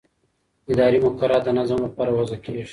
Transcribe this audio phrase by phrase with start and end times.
[0.71, 2.63] اداري مقررات د نظم لپاره وضع کېږي.